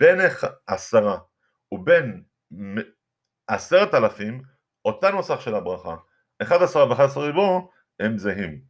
[0.00, 0.18] בין
[0.66, 1.18] עשרה
[1.72, 2.22] ובין
[3.46, 4.42] עשרת אלפים
[4.84, 5.96] אותה נוסח של הברכה,
[6.42, 8.69] אחד עשרה ואחד עשרה ריבו הם זהים.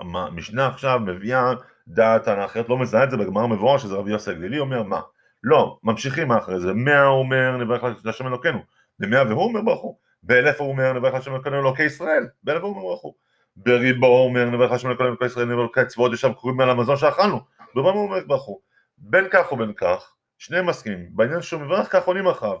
[0.00, 1.52] המשנה עכשיו מביאה
[1.88, 5.00] דעת טענה אחרת, לא מזהה את זה בגמר מבואר שזה רבי יוסי הגלילי אומר מה?
[5.42, 8.58] לא, ממשיכים אחרי זה, מאה הוא אומר נברך להשם אלוקינו,
[8.98, 12.82] במאה והוא אומר ברכו, באלף הוא אומר נברך להשם אלוקינו אלוקי ישראל, באלף הוא אומר
[12.82, 13.14] ברכו,
[13.56, 17.40] בריבו הוא אומר נברך להשם אלוקינו אלוקי ישראל נברך צבאות ישב קרובים על המזון שאכלנו,
[17.74, 18.60] ברובם הוא אומר ברכו,
[18.98, 22.58] בין כך ובין כך, שניהם מסכימים, בעניין שהוא מברך כך עונים אחריו,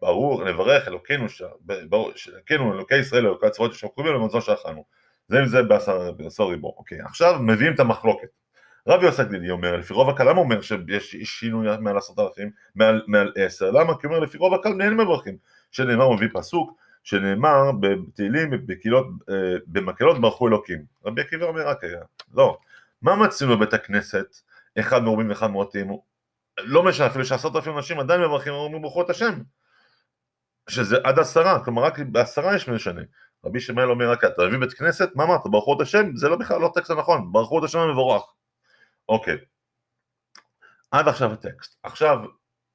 [0.00, 1.26] ברור, נברך אלוקינו,
[2.28, 4.84] אלוקינו אלוקי ישראל אלוקי צבאות ישב קרובים על המזון שאכלנו
[5.32, 5.62] זה עם זה
[6.16, 6.74] בעשר ריבו.
[6.78, 8.28] אוקיי, עכשיו מביאים את המחלוקת.
[8.86, 12.50] רבי יוסק דידי אומר, לפי רוב הקל, למה הוא אומר שיש שינוי מעל עשרת אלפים,
[12.74, 13.70] מעל, מעל עשר?
[13.70, 13.98] למה?
[14.00, 15.36] כי הוא אומר, לפי רוב הקל אין מברכים.
[15.70, 19.34] שנאמר, הוא מביא פסוק, שנאמר בתהילים, בקהילות, אה,
[19.66, 20.84] במקהלות ברכו אלוקים.
[21.04, 21.98] רבי עקיבא אומר, רק רגע,
[22.34, 22.58] לא.
[23.02, 24.36] מה מצינו בבית הכנסת,
[24.78, 25.90] אחד מרובים ואחד מועטים?
[26.58, 29.34] לא משנה, אפילו שעשרת אלפים אנשים עדיין מברכים, אומרים ברכו את השם.
[30.68, 33.02] שזה עד עשרה, כלומר רק בעשרה יש משנה.
[33.44, 36.16] רבי שמעאל אומר רק אתה מביא בית כנסת, מה אמרת, ברכו את השם?
[36.16, 38.22] זה לא בכלל לא טקסט הנכון, ברכו את השם המבורך.
[39.08, 39.36] אוקיי,
[40.90, 41.78] עד עכשיו הטקסט.
[41.82, 42.18] עכשיו,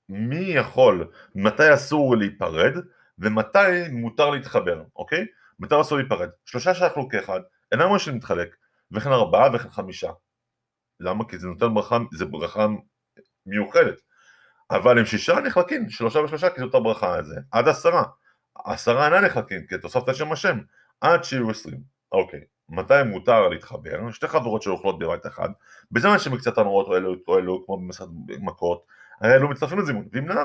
[0.10, 2.74] מי יכול, מתי אסור להיפרד
[3.20, 5.26] ומתי מותר להתחבר, אוקיי?
[5.60, 6.30] מתי אסור להיפרד?
[6.46, 7.40] שלושה שאכלו כאחד,
[7.72, 8.56] אינם אומרים שנתחלק,
[8.92, 10.12] וכן ארבעה וכן חמישה.
[11.00, 11.30] למה?
[11.30, 12.68] כי זה נותן ברכה, זה ברכה
[13.46, 14.02] מיוחדת.
[14.72, 18.04] אבל עם שישה נחלקים, שלושה ושלושה, כי זאת הברכה הזה, עד עשרה.
[18.66, 20.60] עשרה אינם נחלקים, כי תוספת שם השם,
[21.02, 21.80] עד שיהיו עשרים.
[22.12, 24.12] אוקיי, מתי מותר להתחבר?
[24.12, 25.50] שתי חברות שאוכלות בבית אחד,
[25.92, 28.86] בזמן שמקצת הנורות או אלו, או אלו כמו במסעד מכות,
[29.24, 30.42] אלו מצטרפים לזימון, ואם לא,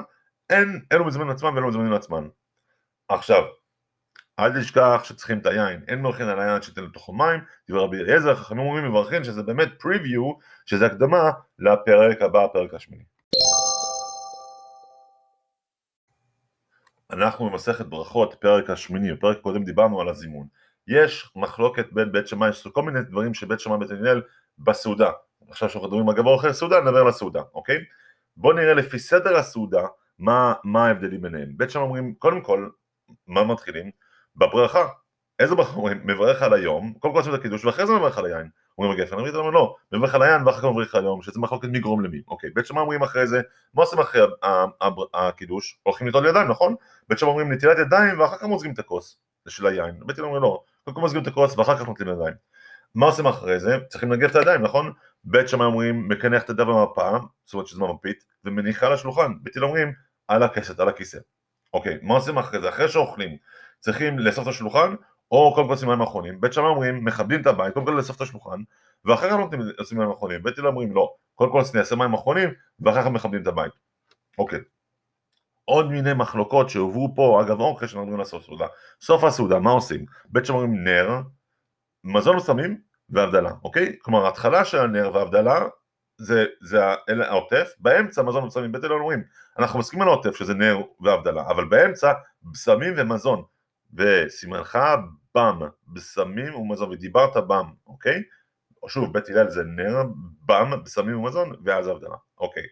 [0.51, 2.29] אין אלו מזמנים לעצמם ואלו מזמנים לעצמם.
[3.09, 3.43] עכשיו,
[4.39, 8.35] אל תשכח שצריכים את היין, אין מלכין על היין שתן לתוכו מים, דבר רבי אליעזר,
[8.35, 13.05] חכמים אומרים מברכים שזה באמת preview, שזה הקדמה לפרק הבא, הפרק השמיני.
[17.13, 20.47] אנחנו במסכת ברכות, פרק השמיני, בפרק הקודם דיברנו על הזימון.
[20.89, 24.23] יש מחלוקת בין בית שמאי, יש כל מיני דברים שבית שמאי ובית הלל
[24.59, 25.11] בסעודה.
[25.49, 27.77] עכשיו שאנחנו מדברים על גבור אחר סעודה, נדבר על הסעודה, אוקיי?
[28.37, 29.87] בואו נראה לפי סדר הסעודה,
[30.19, 31.49] מה, מה ההבדלים ביניהם.
[31.57, 32.69] בית שמאי אומרים, קודם כל,
[33.27, 33.91] מה מתחילים?
[34.37, 34.89] בברכה.
[35.39, 36.01] איזה ברכה אומרים?
[36.05, 38.49] מברך על היום, קודם כל עושים את הקידוש, ואחרי זה מברך על היין.
[38.79, 41.69] אומרים הגפן, אומרים לנו לא, מברך על היין ואחר כך מברך על היום, שזה מחלוקת
[41.69, 42.23] מי גרום למי.
[42.29, 43.41] אוקיי, בית שמאי אומרים אחרי זה,
[43.75, 44.21] מה עושים אחרי
[45.15, 45.79] הקידוש?
[45.83, 46.75] הולכים לטול ידיים, נכון?
[47.09, 49.95] בית שמאי אומרים נטילת ידיים ואחר כך מוזגים את הכוס של היין.
[50.07, 52.35] בית שמאי אומרים לא, קודם כל מוזגים את הכוס ואחר כך נוטלים ידיים.
[52.95, 53.79] מה עושים אחרי זה?
[53.89, 54.93] צריכים לנגב את הידיים, נכון?
[55.25, 59.33] בית שמאי אומרים מקנח את הידיים במפה, זאת אומרת שזה מפית, ומניחה על השולחן.
[59.43, 59.93] בית הלל אומרים
[60.29, 61.19] על הכסת, על הכיסא.
[61.75, 62.69] אוקיי, מה עושים אחרי זה?
[62.69, 63.37] אחרי שאוכלים,
[63.81, 64.95] צריכים לאסוף את השולחן,
[65.33, 68.21] או קודם כל מים אחרונים, בית שמאי אומרים מכבדים את הבית, קודם כל לאסוף את
[68.21, 68.63] השולחן,
[69.05, 72.49] ואחר כך נותנים עושים מים אחרונים, בית הלל אומרים לא, קודם כל נעשה מים אחרונים,
[72.81, 73.73] ואחר כך מכבדים את הבית.
[74.39, 74.59] אוקיי.
[75.65, 78.67] עוד מיני מחלוקות שהובאו פה, אגב אוכל שאנחנו מדברים לעשות סעודה.
[79.01, 80.05] סוף הסעודה, מה עושים?
[80.27, 81.21] בית שמאי אומרים נר,
[82.05, 83.97] מזון ושמים והבדלה, אוקיי?
[83.99, 85.61] כלומר ההתחלה של הנר והבדלה
[86.17, 86.79] זה, זה
[87.29, 89.23] העוטף, באמצע מזון ושמים, בית הלל אומרים,
[89.59, 93.43] אנחנו מסכימים על העוטף שזה נר והבדלה, אבל באמצע בשמים ומזון,
[93.95, 94.79] וסימנך
[95.35, 98.23] בם בסמים ומזון ודיברת בם, אוקיי?
[98.89, 100.03] שוב, בית הלל זה נר,
[100.47, 102.63] בם בסמים ומזון, ואז הבדלה, אוקיי.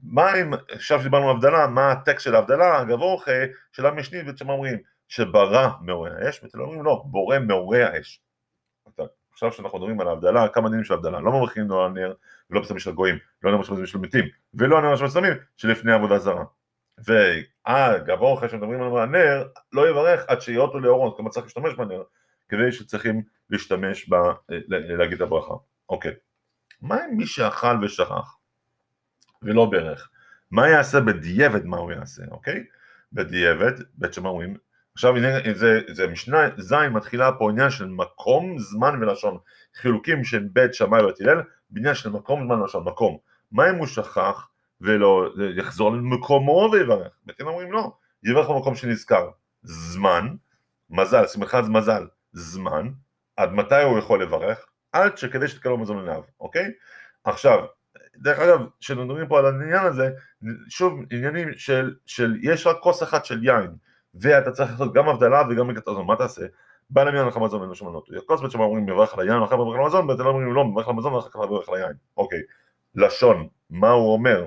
[0.00, 3.30] מה אם, עכשיו שדיברנו על הבדלה, מה הטקסט של ההבדלה, אגב אורכי,
[3.72, 4.78] של המשנית, ושם אומרים
[5.08, 8.20] שברא מעורר האש, ואתם אומרים לא, בורא מעורר האש.
[9.32, 12.14] עכשיו שאנחנו מדברים על ההבדלה, כמה דינים של הבדלה, לא מברכים לו על נר,
[12.50, 16.44] ולא בסמים של הגויים, לא נר של מתים, ולא נר של סמים שלפני עבודה זרה.
[17.66, 22.02] ואגב אורכי שמדברים על הנר, לא יברך עד שיהיה אותו לאורות, כלומר צריך להשתמש בנר,
[22.48, 24.14] כדי שצריכים להשתמש ב...
[24.68, 25.54] להגיד את הברכה.
[25.88, 26.12] אוקיי.
[26.82, 28.36] מה עם מי שאכל ושכח
[29.42, 30.10] ולא ברך?
[30.50, 32.64] מה יעשה בדיעבד מה הוא יעשה, אוקיי?
[33.12, 34.56] בדיעבד, בית שם אומרים,
[34.94, 35.14] עכשיו
[35.54, 39.38] זה, זה משנה ז' מתחילה פה עניין של מקום, זמן ולשון,
[39.74, 43.18] חילוקים של בית שמאי ובית הלל, בעניין של מקום, זמן ולשון, מקום.
[43.52, 44.48] מה אם הוא שכח
[44.80, 47.12] ולא יחזור למקומו ויברך?
[47.40, 49.30] הלל אומרים לא, יברך במקום שנזכר.
[49.62, 50.34] זמן,
[50.90, 52.88] מזל, שמחת מזל, זמן,
[53.36, 54.66] עד מתי הוא יכול לברך?
[54.92, 56.70] עד שכדי שתקלו מזון לנהב, אוקיי?
[57.24, 57.64] עכשיו,
[58.16, 60.10] דרך אגב, כשמדברים פה על העניין הזה,
[60.68, 63.70] שוב עניינים של, של יש רק כוס אחת של יין,
[64.14, 66.46] ואתה צריך לעשות גם הבדלה וגם מגת הזון, מה תעשה?
[66.90, 69.42] בא למין לך מזון ואין לו שום מנות, כוס בית שם אומרים מברך על היין,
[69.42, 71.92] אחר מברך על המזון, ואתם אומרים לא, מברך על המזון ואחר כך מברך על היין,
[72.16, 72.40] אוקיי,
[72.94, 74.46] לשון, מה הוא אומר?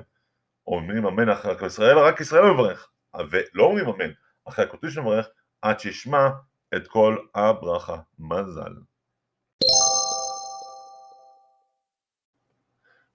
[0.70, 2.88] אומרים אמן אחרי ישראל, רק ישראל מברך,
[3.30, 4.10] ולא אומרים אמן,
[4.44, 5.28] אחרי הקוטוש מברך,
[5.62, 6.28] עד שישמע
[6.76, 7.96] את כל הברכה.
[8.18, 8.72] מזל.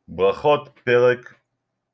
[0.08, 1.34] ברכות פרק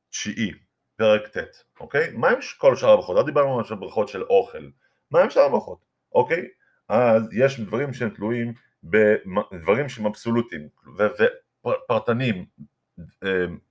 [0.09, 0.51] תשיעי,
[0.95, 2.11] פרק ט', אוקיי?
[2.13, 3.15] מה עם כל שאר הברכות?
[3.15, 4.69] לא דיברנו על ברכות של אוכל,
[5.11, 6.47] מה עם שאר הברכות, אוקיי?
[6.89, 12.65] אז יש דברים שהם תלויים בדברים שהם אבסולוטיים ופרטניים, אה,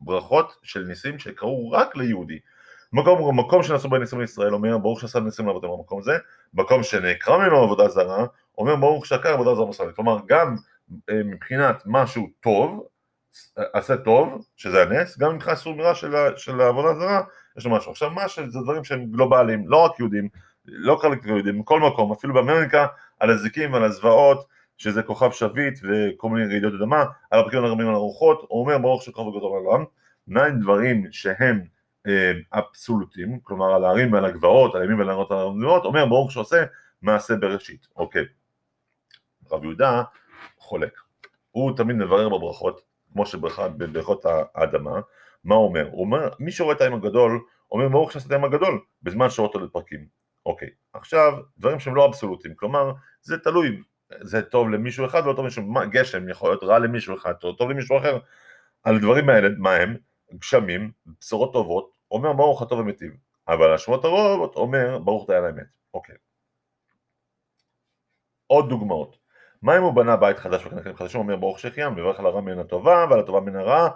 [0.00, 2.38] ברכות של ניסים שקרו רק ליהודי.
[2.92, 6.12] מקום, מקום שנעשו בניסים לישראל אומר ברוך שעשה ניסים לעבודה במקום הזה,
[6.54, 8.26] מקום שנעקרה ממנו עבודה זרה
[8.58, 10.56] אומר ברוך שעקר עבודה זרה מסוימת, כלומר גם
[11.10, 12.86] אה, מבחינת משהו טוב,
[13.56, 17.22] עשה טוב, שזה הנס, גם מבחינת סור של, של העבודה זרה,
[17.58, 17.90] יש לו משהו.
[17.90, 20.28] עכשיו מה שזה דברים שהם גלובליים, לא רק יהודים,
[20.64, 22.86] לא חלק יהודים, בכל מקום, אפילו באמריקה,
[23.20, 24.46] על הזיקים ועל הזוועות,
[24.80, 29.02] שזה כוכב שביט וכל מיני רעידות אדמה, על הפרקים הרבים על הרוחות, הוא אומר ברוך
[29.02, 29.84] שכוכב וגדול העולם,
[30.26, 31.60] מהם דברים שהם
[32.06, 36.64] אה, אבסולוטים, כלומר על הערים ועל הגבעות, על הימים ועל הערות הרמזויות, אומר ברוך שעושה
[37.02, 38.24] מעשה בראשית, אוקיי.
[39.50, 40.02] רב יהודה
[40.58, 41.00] חולק,
[41.50, 42.80] הוא תמיד מברר בברכות,
[43.12, 45.00] כמו שברכות האדמה,
[45.44, 45.88] מה הוא אומר?
[45.92, 47.40] הוא אומר, מי שרואה את הים הגדול,
[47.72, 50.06] אומר ברוך שעשה את הים הגדול, בזמן שרואה אותו לפרקים,
[50.46, 50.68] אוקיי.
[50.92, 53.80] עכשיו, דברים שהם לא אבסולוטיים, כלומר, זה תלוי,
[54.20, 57.98] זה טוב למישהו אחד ולא טוב למישהו, גשם יכול להיות רע למישהו אחד, טוב למישהו
[57.98, 58.18] אחר,
[58.82, 59.96] על הדברים האלה, מה הם?
[60.34, 63.12] גשמים, בשורות טובות, אומר ברוך הטוב ומיטיב,
[63.48, 66.14] אבל השמות הרוב אומר ברוך דיין האמת, אוקיי.
[68.46, 69.18] עוד דוגמאות,
[69.62, 72.58] מה אם הוא בנה בית חדש וכנכים חדשים, אומר ברוך שהחיינו, מברך על הרע מן
[72.58, 73.88] הטובה ועל הטובה מן הרעה,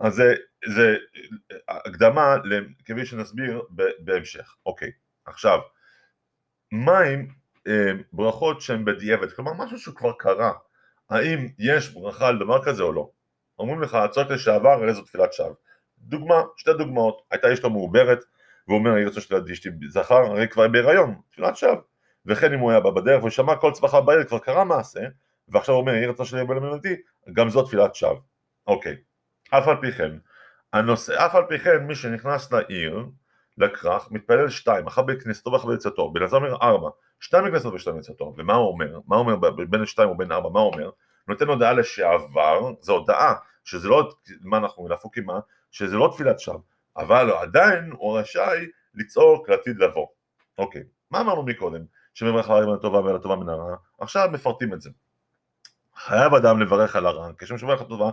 [0.00, 0.34] אז זה,
[0.66, 0.96] זה
[1.68, 2.36] הקדמה
[2.84, 3.62] כפי שנסביר
[3.98, 4.90] בהמשך, אוקיי.
[5.24, 5.58] עכשיו,
[6.72, 7.26] מה אם
[8.12, 10.52] ברכות שהן בדיעבד, כלומר משהו שכבר קרה,
[11.10, 13.10] האם יש ברכה על דבר כזה או לא?
[13.58, 15.54] אומרים לך, הצעות לשעבר, הרי זו תפילת שווא.
[15.98, 18.24] דוגמה, שתי דוגמאות, הייתה אשתו מעוברת,
[18.68, 21.76] והוא אומר, אני רוצה שתלד אשתי זכר, הרי כבר בהיריון, תפילת שווא.
[22.26, 25.00] וכן אם הוא היה בא בדרך ושמע כל צווחה בעיר, כבר קרה מעשה,
[25.48, 26.96] ועכשיו הוא אומר, יהי רצון שלי בלמדתי,
[27.32, 28.18] גם זאת תפילת שווא.
[28.66, 28.96] אוקיי.
[29.50, 30.10] אף על פי כן,
[30.72, 33.06] הנושא, אף על פי כן, מי שנכנס לעיר,
[33.60, 36.88] לכרך, מתפלל שתיים, אחת בכניסתו ואחת ביצאתו, בן עזר אומר ארבע,
[37.20, 38.98] שתיים בכניסתו ושתיים ביצאתו, ומה הוא אומר?
[39.06, 40.48] מה הוא אומר בין שתיים ובין ארבע?
[40.48, 40.90] מה הוא אומר?
[41.28, 46.60] נותן הודעה לשעבר, זו הודעה שזה לא, מה אנחנו נפוק מה, שזה לא תפילת שווא,
[46.96, 50.06] אבל עדיין הוא רשאי לצעוק לעתיד לבוא.
[50.58, 51.84] אוקיי, מה אמרנו מקודם?
[52.14, 54.90] שמברך על הטובה ועל הטובה מן הרע, עכשיו מפרטים את זה.
[55.96, 58.10] חייב אדם לברך על הרע, כשם שברך הטובה,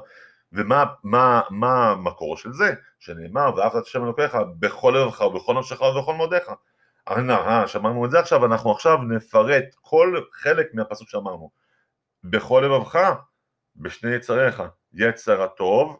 [0.53, 2.73] ומה מה, מה המקור של זה?
[2.99, 6.51] שנאמר, ואהבת את השם אלוקיך בכל לבבך ובכל נפשך ובכל מאודיך.
[7.09, 11.49] אה, שמענו את זה עכשיו, אנחנו עכשיו נפרט כל חלק מהפסוק שאמרנו.
[12.23, 13.13] בכל לבבך,
[13.75, 15.99] בשני יצריך, יצר הטוב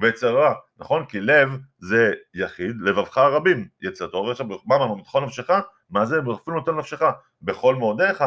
[0.00, 1.04] ויצר רע, נכון?
[1.04, 4.96] כי לב זה יחיד, לבבך רבים, יצר טוב, עכשיו מה אמרנו?
[4.96, 5.50] בכל נפשך,
[5.90, 6.16] מה זה?
[6.18, 7.02] אפילו נותן נפשך,
[7.42, 8.24] בכל מאודיך,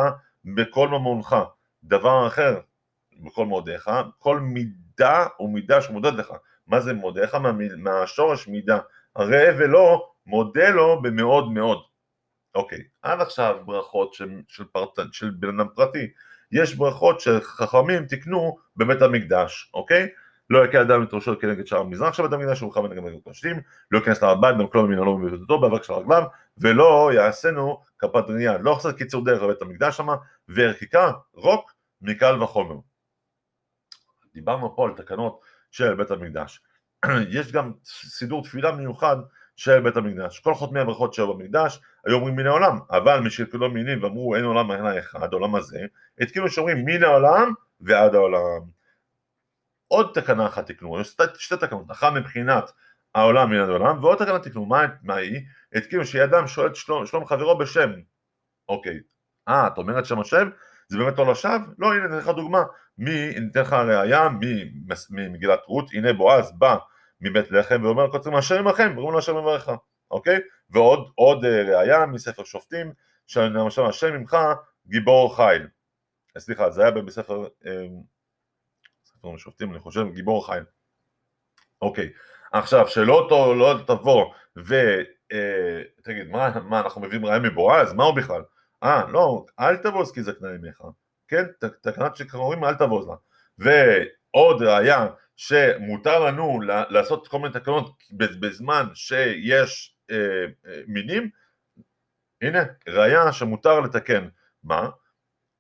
[0.55, 1.35] בכל ממונך.
[1.83, 2.59] דבר אחר,
[3.19, 6.33] בכל מאודיך, כל מידה ומידה שמודד לך.
[6.67, 7.35] מה זה מודיך?
[7.35, 8.79] מה, מהשורש מידה.
[9.17, 11.79] ראה ולא, מודה לו במאוד מאוד.
[12.55, 16.07] אוקיי, עד עכשיו ברכות של, של, פרט, של בן אדם פרטי.
[16.51, 20.07] יש ברכות שחכמים תיקנו בבית המקדש, אוקיי?
[20.49, 23.97] לא יקל אדם את ראשו כנגד שער המזרח של בית המקדש ומוכר בנגד הקדושים, לא
[23.97, 26.23] ייכנס להר הבית במקלו במנהלו ובביתו באבק של רגליו,
[26.57, 30.15] ולא יעשינו כפת דנייה, לא יחסר קיצור דרך בבית המקדש שמה,
[30.47, 32.75] וערכיקה רוק מקל וחומר.
[34.33, 35.39] דיברנו פה על תקנות
[35.71, 36.61] של בית המקדש.
[37.29, 39.17] יש גם סידור תפילה מיוחד
[39.55, 40.39] של בית המקדש.
[40.39, 44.43] כל חותמי הברכות שהיו במקדש היו אומרים מן העולם, אבל מי שהתקדו מינים ואמרו אין
[44.43, 45.79] עולם אלא אחד, העולם הזה,
[46.19, 48.61] התקינו שאומרים מן העולם ועד העולם.
[49.87, 51.03] עוד תקנה אחת תקנו,
[51.37, 52.71] שתי תקנות, אחת מבחינת
[53.15, 55.41] העולם מן העולם, ועוד תקנה תקנו, מה, מה היא?
[55.73, 57.91] התקינו שאדם שואל שלום, שלום חברו בשם,
[58.69, 58.99] אוקיי,
[59.47, 60.49] אה, את אומרת שם השם?
[60.89, 61.57] זה באמת לא לשווא?
[61.77, 62.63] לא, הנה, ניתן לך דוגמה,
[62.97, 64.29] מי, ניתן לך ראייה
[65.09, 66.77] ממגילת רות, הנה בועז בא
[67.21, 69.69] מבית לחם ואומר קוצרים השם עמכם, ואומרים לו השם יברך,
[70.11, 70.39] אוקיי?
[70.69, 72.93] ועוד עוד אה, ראייה מספר שופטים,
[73.27, 74.37] שלמשל השם ממך
[74.87, 75.67] גיבור חיל.
[76.37, 77.87] סליחה, זה היה בספר, אה,
[79.05, 80.63] ספר שופטים, אני חושב, גיבור חיל.
[81.81, 82.09] אוקיי,
[82.51, 83.27] עכשיו, שלא
[83.59, 87.93] לא תבוא ותגיד, אה, מה, מה, אנחנו מביאים ראייה מבועז?
[87.93, 88.41] מה הוא בכלל?
[88.83, 90.81] אה, לא, אל תבוז כי זקנה אמך,
[91.27, 91.43] כן?
[91.81, 93.15] תקנת שקוראים אל תבוז לה.
[93.57, 101.29] ועוד ראייה שמותר לנו לעשות כל מיני תקנות בזמן שיש אה, אה, מינים,
[102.41, 104.27] הנה, ראייה שמותר לתקן.
[104.63, 104.89] מה?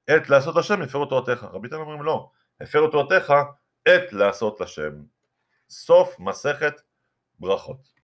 [0.07, 1.43] עת לעשות השם הפרו תורתך.
[1.43, 2.29] רבי תנא אומרים לא,
[2.61, 3.33] הפרו תורתך
[3.85, 4.91] עת לעשות לשם.
[5.69, 6.81] סוף מסכת
[7.39, 7.99] ברכות.